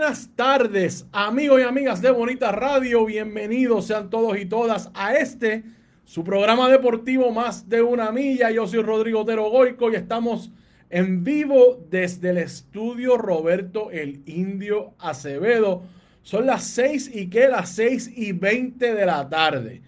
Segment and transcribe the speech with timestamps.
[0.00, 3.04] Buenas tardes, amigos y amigas de Bonita Radio.
[3.04, 5.62] Bienvenidos sean todos y todas a este,
[6.06, 8.50] su programa deportivo Más de una Milla.
[8.50, 10.52] Yo soy Rodrigo Otero Goico y estamos
[10.88, 15.82] en vivo desde el estudio Roberto el Indio Acevedo.
[16.22, 19.82] Son las 6 y que las 6 y 20 de la tarde.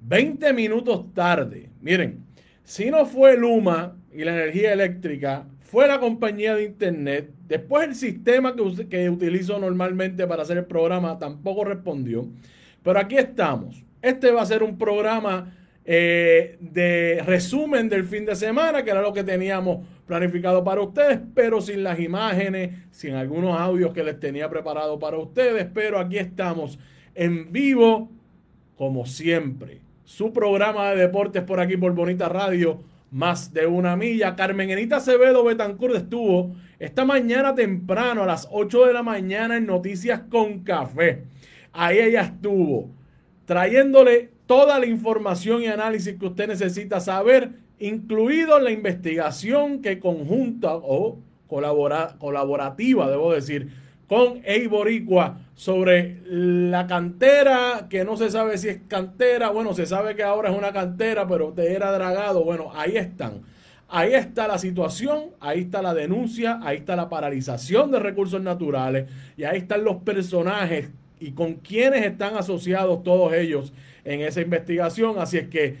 [0.00, 1.70] 20 minutos tarde.
[1.80, 2.24] Miren,
[2.64, 7.30] si no fue Luma y la energía eléctrica, fue la compañía de internet.
[7.48, 12.26] Después el sistema que, que utilizo normalmente para hacer el programa tampoco respondió.
[12.82, 13.82] Pero aquí estamos.
[14.02, 15.54] Este va a ser un programa
[15.84, 21.20] eh, de resumen del fin de semana, que era lo que teníamos planificado para ustedes,
[21.34, 25.66] pero sin las imágenes, sin algunos audios que les tenía preparado para ustedes.
[25.72, 26.78] Pero aquí estamos
[27.14, 28.10] en vivo,
[28.76, 29.82] como siempre
[30.12, 32.80] su programa de deportes por aquí por Bonita Radio,
[33.12, 34.34] más de una milla.
[34.34, 39.66] Carmen Enita Acevedo Betancourt estuvo esta mañana temprano a las 8 de la mañana en
[39.66, 41.22] Noticias con Café.
[41.72, 42.90] Ahí ella estuvo
[43.44, 50.74] trayéndole toda la información y análisis que usted necesita saber, incluido la investigación que conjunta
[50.74, 53.68] o colabora, colaborativa, debo decir,
[54.12, 60.14] con Eiboricua sobre la cantera, que no se sabe si es cantera, bueno, se sabe
[60.14, 63.40] que ahora es una cantera, pero te era dragado, bueno, ahí están.
[63.88, 69.08] Ahí está la situación, ahí está la denuncia, ahí está la paralización de recursos naturales
[69.38, 73.72] y ahí están los personajes y con quienes están asociados todos ellos
[74.04, 75.18] en esa investigación.
[75.20, 75.76] Así es que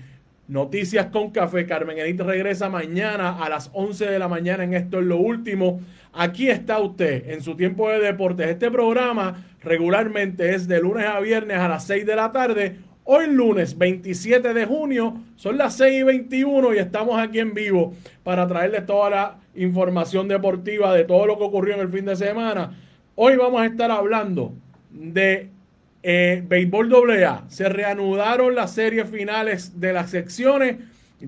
[0.48, 4.98] Noticias con Café, Carmen Edith regresa mañana a las 11 de la mañana en Esto
[4.98, 5.80] es lo último.
[6.12, 8.48] Aquí está usted en su tiempo de deportes.
[8.48, 12.76] Este programa regularmente es de lunes a viernes a las 6 de la tarde.
[13.04, 17.94] Hoy lunes 27 de junio son las 6 y 21 y estamos aquí en vivo
[18.24, 22.16] para traerles toda la información deportiva de todo lo que ocurrió en el fin de
[22.16, 22.78] semana.
[23.14, 24.52] Hoy vamos a estar hablando
[24.90, 25.50] de
[26.02, 27.44] eh, béisbol AA.
[27.48, 30.76] Se reanudaron las series finales de las secciones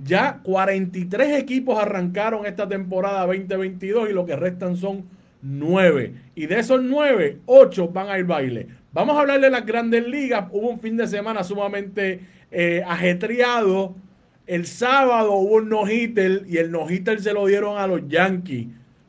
[0.03, 5.05] ya 43 equipos arrancaron esta temporada 2022 y lo que restan son
[5.43, 6.15] 9.
[6.35, 8.67] Y de esos 9, 8 van al baile.
[8.93, 10.47] Vamos a hablar de las grandes ligas.
[10.51, 12.21] Hubo un fin de semana sumamente
[12.51, 13.95] eh, ajetreado.
[14.47, 18.67] El sábado hubo un no-hitter y el no-hitter se lo dieron a los Yankees.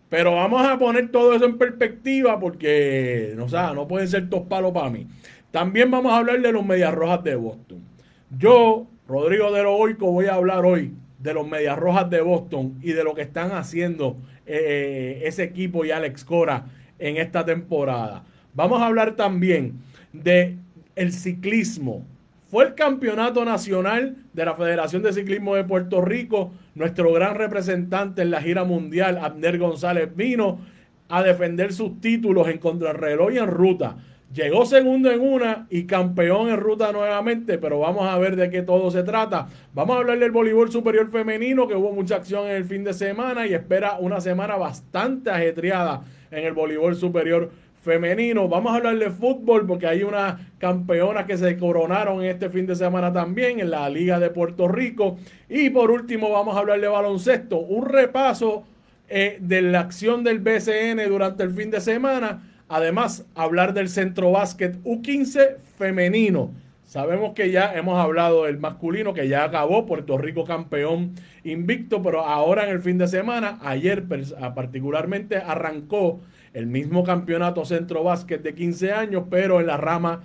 [0.09, 4.43] Pero vamos a poner todo eso en perspectiva porque no, o no pueden ser dos
[4.43, 5.07] palos para mí.
[5.55, 7.81] También vamos a hablar de los Medias Rojas de Boston.
[8.37, 12.91] Yo Rodrigo de Loico, voy a hablar hoy de los Medias Rojas de Boston y
[12.91, 16.65] de lo que están haciendo eh, ese equipo y Alex Cora
[16.99, 18.25] en esta temporada.
[18.53, 19.75] Vamos a hablar también
[20.11, 20.57] de
[20.97, 22.05] el ciclismo.
[22.51, 26.51] Fue el campeonato nacional de la Federación de Ciclismo de Puerto Rico.
[26.73, 30.59] Nuestro gran representante en la gira mundial, Abner González, vino
[31.07, 33.95] a defender sus títulos en contrarreloj y en ruta.
[34.33, 38.63] Llegó segundo en una y campeón en ruta nuevamente, pero vamos a ver de qué
[38.63, 39.47] todo se trata.
[39.73, 42.93] Vamos a hablar del voleibol superior femenino, que hubo mucha acción en el fin de
[42.93, 47.49] semana y espera una semana bastante ajetreada en el voleibol superior
[47.85, 48.49] femenino.
[48.49, 52.75] Vamos a hablar de fútbol porque hay unas campeonas que se coronaron este fin de
[52.75, 55.17] semana también en la Liga de Puerto Rico.
[55.47, 58.65] Y por último vamos a hablar de baloncesto, un repaso
[59.07, 64.31] eh, de la acción del BCN durante el fin de semana Además, hablar del centro
[64.31, 66.51] básquet U15 femenino.
[66.83, 72.21] Sabemos que ya hemos hablado del masculino, que ya acabó, Puerto Rico campeón invicto, pero
[72.21, 74.05] ahora en el fin de semana, ayer
[74.55, 76.21] particularmente, arrancó
[76.53, 80.21] el mismo campeonato centro básquet de 15 años, pero en la rama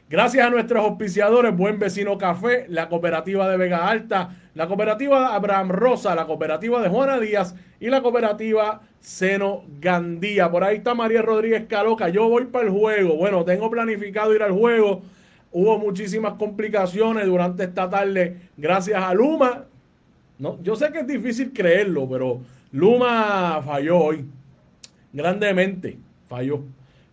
[0.10, 5.36] Gracias a nuestros auspiciadores, Buen Vecino Café, la cooperativa de Vega Alta, la cooperativa de
[5.36, 10.50] Abraham Rosa, la cooperativa de Juana Díaz y la cooperativa Seno Gandía.
[10.50, 12.08] Por ahí está María Rodríguez Caloca.
[12.08, 13.18] Yo voy para el juego.
[13.18, 15.02] Bueno, tengo planificado ir al juego.
[15.54, 19.66] Hubo muchísimas complicaciones durante esta tarde gracias a Luma.
[20.40, 22.42] No, yo sé que es difícil creerlo, pero
[22.72, 24.26] Luma falló hoy.
[25.14, 25.98] Grandemente
[26.28, 26.62] falló.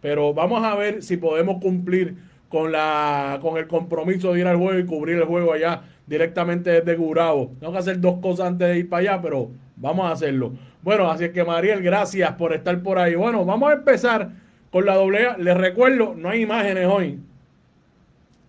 [0.00, 2.16] Pero vamos a ver si podemos cumplir
[2.48, 6.70] con, la, con el compromiso de ir al juego y cubrir el juego allá directamente
[6.70, 7.52] desde Gurabo.
[7.60, 10.52] Tengo que hacer dos cosas antes de ir para allá, pero vamos a hacerlo.
[10.82, 13.14] Bueno, así es que Mariel, gracias por estar por ahí.
[13.14, 14.30] Bueno, vamos a empezar
[14.70, 15.28] con la doble.
[15.38, 17.20] Les recuerdo, no hay imágenes hoy,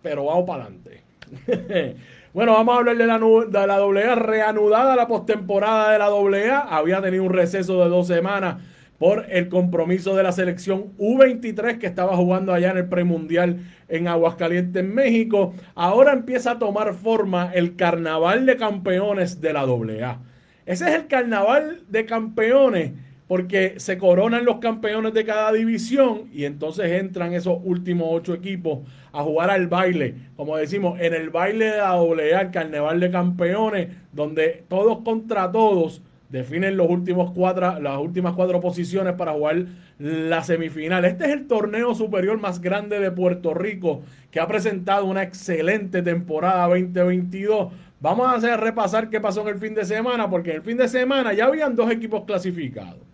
[0.01, 1.03] pero vamos para adelante.
[2.33, 4.15] bueno, vamos a hablar de la, de la.
[4.15, 6.59] Reanudada la postemporada de la doble A.
[6.59, 8.57] Había tenido un receso de dos semanas
[9.01, 13.57] por el compromiso de la selección U23 que estaba jugando allá en el premundial
[13.89, 15.53] en Aguascalientes, México.
[15.73, 20.19] Ahora empieza a tomar forma el carnaval de campeones de la AA.
[20.67, 22.91] Ese es el carnaval de campeones
[23.31, 28.79] porque se coronan los campeones de cada división y entonces entran esos últimos ocho equipos
[29.13, 33.09] a jugar al baile, como decimos, en el baile de la AA, el carnaval de
[33.09, 39.65] campeones, donde todos contra todos definen los últimos cuatro, las últimas cuatro posiciones para jugar
[39.97, 41.05] la semifinal.
[41.05, 46.01] Este es el torneo superior más grande de Puerto Rico que ha presentado una excelente
[46.01, 47.71] temporada 2022.
[48.01, 50.75] Vamos a hacer repasar qué pasó en el fin de semana, porque en el fin
[50.75, 53.10] de semana ya habían dos equipos clasificados.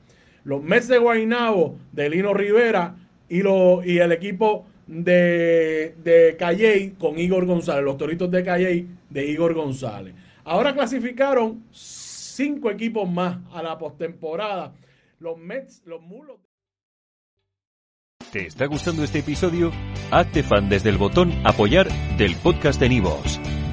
[0.47, 2.95] Los Mets de Guaynabo de Lino Rivera
[3.27, 8.87] y, lo, y el equipo de, de Calley con Igor González, los Toritos de Calley
[9.09, 10.15] de Igor González.
[10.45, 14.73] Ahora clasificaron cinco equipos más a la postemporada.
[15.19, 16.37] Los Mets, los Mulos.
[18.31, 19.73] ¿Te está gustando este episodio?
[20.11, 23.37] Hazte fan desde el botón Apoyar del podcast de Nivos.